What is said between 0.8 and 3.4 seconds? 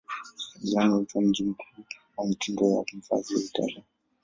huitwa mji mkuu wa mitindo ya mavazi